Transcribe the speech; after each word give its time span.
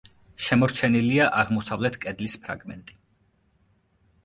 შემორჩენილია 0.45 1.27
აღმოსავლეთ 1.43 1.99
კედლის 2.07 2.35
ფრაგმენტი. 2.47 2.99